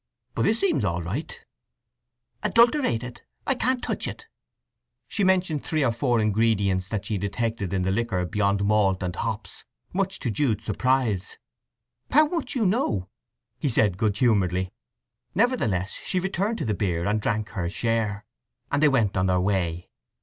But 0.33 0.45
this 0.45 0.59
seems 0.59 0.83
all 0.83 1.03
right." 1.03 1.45
"Adulterated—I 2.41 3.53
can't 3.53 3.83
touch 3.83 4.07
it!" 4.07 4.25
She 5.07 5.23
mentioned 5.23 5.63
three 5.63 5.85
or 5.85 5.91
four 5.91 6.19
ingredients 6.19 6.87
that 6.87 7.05
she 7.05 7.19
detected 7.19 7.71
in 7.71 7.83
the 7.83 7.91
liquor 7.91 8.25
beyond 8.25 8.65
malt 8.65 9.03
and 9.03 9.15
hops, 9.15 9.63
much 9.93 10.17
to 10.21 10.31
Jude's 10.31 10.65
surprise. 10.65 11.37
"How 12.09 12.25
much 12.27 12.55
you 12.55 12.65
know!" 12.65 13.09
he 13.59 13.69
said 13.69 13.99
good 13.99 14.17
humouredly. 14.17 14.73
Nevertheless 15.35 15.99
she 16.03 16.19
returned 16.19 16.57
to 16.57 16.65
the 16.65 16.73
beer 16.73 17.05
and 17.05 17.21
drank 17.21 17.49
her 17.49 17.69
share, 17.69 18.25
and 18.71 18.81
they 18.81 18.87
went 18.89 19.15
on 19.15 19.27
their 19.27 19.39
way. 19.39 19.91